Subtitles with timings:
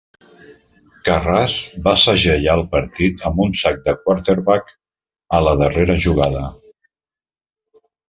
[1.09, 1.57] Karras
[1.87, 4.75] va segellar el partit amb un sac de quarterback
[5.41, 6.47] a la darrera jugada.